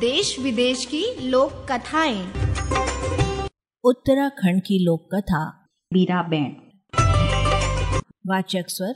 [0.00, 2.20] देश विदेश की लोक कथाएँ।
[3.84, 5.40] उत्तराखंड की लोक कथा।
[5.92, 6.56] बीरा बैंड
[8.26, 8.94] वाचक स्वर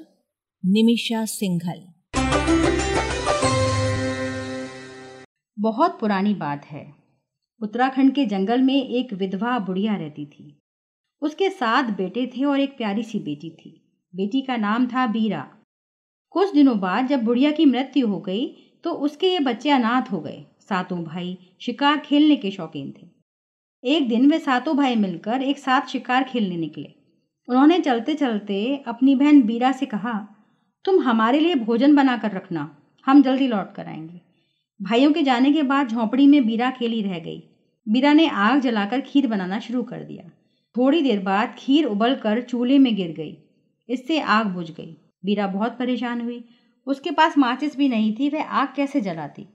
[0.64, 1.82] निमिषा सिंघल।
[5.59, 6.95] बहुत पुरानी बात है।
[7.61, 10.59] उत्तराखंड के जंगल में एक विधवा बुढ़िया रहती थी।
[11.23, 13.71] उसके सात बेटे थे और एक प्यारी सी बेटी थी।
[14.15, 15.47] बेटी का नाम था बीरा।
[16.30, 18.47] कुछ दिनों बाद जब बुढ़िया की मृत्यु हो गई
[18.84, 23.07] तो उसके ये बच्चे अनाथ हो गए। सातों भाई शिकार खेलने के शौकीन थे।
[23.85, 26.95] एक दिन वे सातों भाई मिलकर एक साथ शिकार खेलने निकले।
[27.49, 30.29] उन्होंने चलते चलते अपनी बहन बीरा से कहा,
[30.85, 34.21] तुम हमारे लिए भोजन बनाकर रखना, हम जल्दी लौट कर आएँगे।
[34.83, 37.43] भाइयों के जाने के बाद झोंपड़ी में बीरा अकेली रह गई।
[37.89, 40.31] बीरा ने आग जलाकर खीर बनाना शुरू कर दिया।
[40.77, 43.37] थोड़ी देर बाद खीर उबल कर चूल्हे में गिर गई।
[43.89, 46.45] इससे आग बुझ गई। बीरा बहुत परेशान हुई।
[46.87, 49.47] उसके पास माचिस भी नहीं थी, वह आग कैसे जलाती?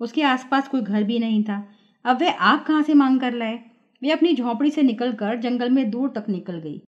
[0.00, 1.62] उसके आसपास कोई घर भी नहीं था।
[2.04, 3.58] अब वह आग कहाँ से मांग कर लाए?
[4.02, 6.80] वे अपनी झोंपड़ी से निकलकर जंगल में दूर तक निकल गई।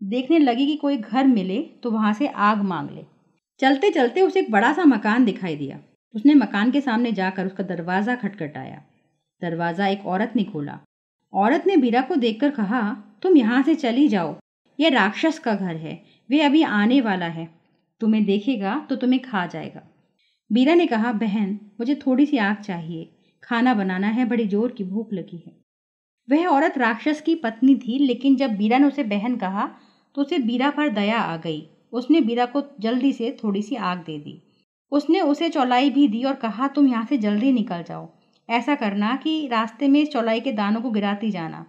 [0.00, 3.04] देखने लगी कि कोई घर मिले तो वहाँ से आग मांग ले।
[3.60, 5.78] चलते चलते उसे एक बड़ा सा मकान दिखाई दिया।
[6.14, 8.82] उसने मकान के सामने जाकर उसका दरवाज़ा खटखटाया।
[9.42, 10.78] दरवाज़ा एक औरत ने खोला।
[11.32, 12.80] औरत ने बीरा को देखकर कहा,
[13.22, 14.34] तुम यहाँ से चली जाओ।
[14.78, 17.48] यह राक्षस का घर है। वे अभी आने वाला है।
[18.00, 19.82] तुम्हें देखेगा तो तुम्हें खा जाएगा।
[20.52, 23.10] बीरा ने कहा, बहन, मुझे थोड़ी सी आग चाहिए।
[23.42, 25.56] खाना बनाना है, बड़ी ज़ोर की भूख लगी है।
[26.30, 29.70] वह औरत राक्षस की पत्नी थी, लेकिन जब बीरा ने उसे, बहन, कहा
[30.14, 33.98] तो उसे बीरा पर दया आ गई। उसने बीरा को जल्दी से थोड़ी सी आग
[33.98, 34.42] दे दी।
[34.92, 38.08] उसने उसे चौलाई भी दी और कहा, तुम यहाँ से जल्दी निकल जाओ।
[38.48, 41.64] ऐसा करना कि रास्ते में इस चौलाई के दानों को गिराती जाना।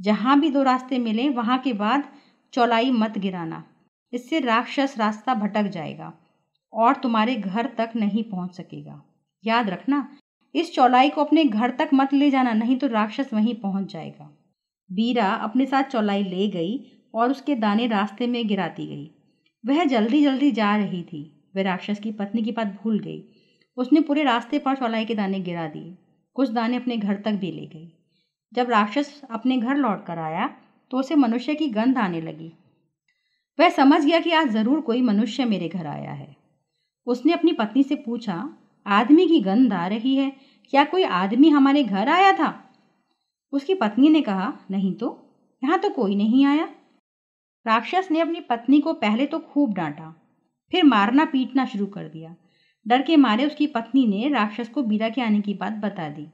[0.00, 2.04] जहाँ भी दो रास्ते मिले, वहाँ के बाद
[2.52, 3.64] चौलाई मत गिराना।
[4.12, 6.12] इससे राक्षस रास्ता भटक जाएगा।
[6.72, 9.02] और तुम्हारे घर तक नहीं पहुँच सकेगा।
[9.44, 10.08] याद रखना,
[10.54, 14.30] इस चौलाई को अपने घर तक मत ले जाना, नहीं तो राक्षस वहीं पहुँच जाएगा।
[14.90, 16.78] बीरा अपने साथ चौलाई ले गई
[17.14, 19.10] और उसके दाने रास्ते में गिराती गई।
[19.64, 21.22] वह जल्दी जल्दी जा रही थी।
[21.56, 23.22] वह राक्षस की पत्नी की बात भूल गई।
[23.76, 25.96] उसने पूरे रास्ते पर चौलाई के दाने गिरा दिए।
[26.36, 27.88] कुछ दाने अपने घर तक भी ले गई।
[28.52, 30.46] जब राक्षस अपने घर लौट कर आया
[30.90, 32.52] तो उसे मनुष्य की गंध आने लगी।
[33.58, 36.36] वह समझ गया कि आज ज़रूर कोई मनुष्य मेरे घर आया है।
[37.10, 38.48] उसने अपनी पत्नी से पूछा,
[38.86, 40.32] आदमी की गंध आ रही है,
[40.72, 42.52] क्या कोई आदमी हमारे घर आया था?
[43.52, 45.08] उसकी पत्नी ने कहा, नहीं तो
[45.62, 46.68] यहाँ तो कोई नहीं आया।
[47.66, 50.14] राक्षस ने अपनी पत्नी को पहले तो खूब डांटा,
[50.72, 52.34] फिर मारना पीटना शुरू कर दिया।
[52.86, 56.26] डर के मारे उसकी पत्नी ने राक्षस को बीरा के आने की बात बता दी।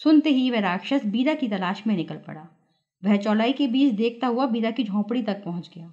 [0.00, 2.46] सुनते ही वह राक्षस बीरा की तलाश में निकल पड़ा।
[3.02, 5.92] वह चौलाई के बीच देखता हुआ बीरा की झोंपड़ी तक पहुँच गया।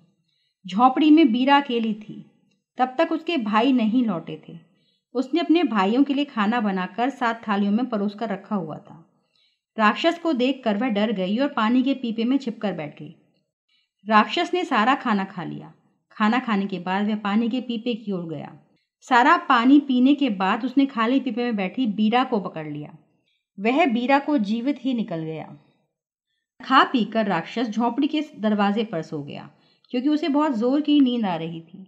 [0.66, 2.26] झोंपड़ी में बीरा अकेली थी।
[2.78, 4.58] तब तक उसके भाई नहीं लौटे थे।
[5.16, 9.00] उसने अपने भाइयों के लिए खाना बनाकर सात थालियों में परोस कर रखा हुआ था।
[9.78, 13.16] राक्षस को देखकर वह डर गई और पानी के पीपे में छिपकर बैठ गई।
[14.06, 15.74] राक्षस ने सारा खाना खा लिया।
[16.12, 18.52] खाना खाने के बाद वह पानी के पीपे की ओर गया।
[19.08, 22.98] सारा पानी पीने के बाद उसने खाली पीपे में बैठी बीरा को पकड़ लिया।
[23.58, 25.56] वह बीरा को जीवित ही निकल गया।
[26.60, 29.50] खा पीकर राक्षस झोंपड़ी के दरवाजे पर सो गया,
[29.92, 31.86] क्योंकि उसे बहुत ज़ोर की नींद आ रही थी।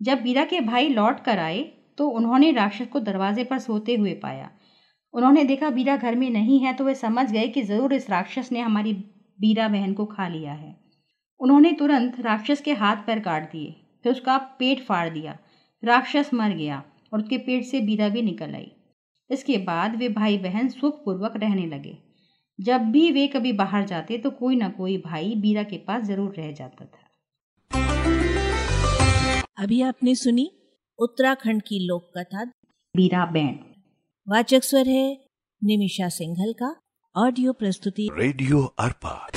[0.00, 1.62] जब बीरा के भाई लौट कर आए
[1.98, 4.50] तो उन्होंने राक्षस को दरवाजे पर सोते हुए पाया।
[5.14, 8.48] उन्होंने देखा बीरा घर में नहीं है तो वे समझ गए कि ज़रूर इस राक्षस
[8.52, 8.92] ने हमारी
[9.38, 10.74] बीरा बहन को खा लिया है।
[11.40, 13.74] उन्होंने तुरंत राक्षस के हाथ पैर काट दिए,
[14.04, 15.36] फिर उसका पेट फाड़ दिया।
[15.82, 16.82] राक्षस मर गया
[17.12, 18.70] और उसके पेट से बीरा भी निकल आई।
[19.30, 21.96] इसके बाद वे भाई बहन सुखपूर्वक रहने लगे।
[22.58, 26.34] जब भी वे कभी बाहर जाते तो कोई ना कोई भाई बीरा के पास ज़रूर
[26.34, 27.08] रह जाता था।
[29.60, 30.52] अभी आपने सुनी
[30.98, 32.44] उत्तराखंड की लोक कथा
[32.96, 33.58] बीरा बैंड
[34.28, 35.24] वाचक स्वर है
[35.64, 36.76] निमिषा सिंघल का।
[37.16, 39.28] ऑडियो प्रस्तुति। रेडियो अर्पा